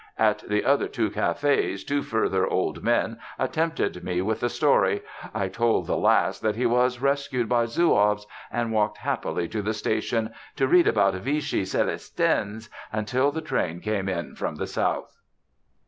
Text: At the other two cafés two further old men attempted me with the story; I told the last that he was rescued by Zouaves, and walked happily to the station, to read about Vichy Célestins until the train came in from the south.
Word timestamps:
At 0.17 0.39
the 0.49 0.65
other 0.65 0.87
two 0.87 1.11
cafés 1.11 1.85
two 1.85 2.01
further 2.01 2.47
old 2.47 2.83
men 2.83 3.19
attempted 3.37 4.03
me 4.03 4.19
with 4.23 4.39
the 4.39 4.49
story; 4.49 5.03
I 5.31 5.47
told 5.47 5.85
the 5.85 5.95
last 5.95 6.41
that 6.41 6.55
he 6.55 6.65
was 6.65 7.03
rescued 7.03 7.47
by 7.47 7.67
Zouaves, 7.67 8.25
and 8.51 8.71
walked 8.73 8.97
happily 8.97 9.47
to 9.49 9.61
the 9.61 9.75
station, 9.75 10.33
to 10.55 10.67
read 10.67 10.87
about 10.87 11.13
Vichy 11.13 11.61
Célestins 11.65 12.67
until 12.91 13.31
the 13.31 13.41
train 13.41 13.79
came 13.79 14.09
in 14.09 14.33
from 14.33 14.55
the 14.55 14.65
south. 14.65 15.19